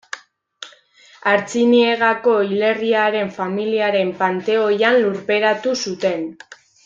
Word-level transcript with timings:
Artziniegako 1.33 2.33
hilerriaren 2.47 3.29
familiaren 3.37 4.11
panteoian 4.23 4.99
lurperatu 5.05 5.77
zuten. 5.89 6.27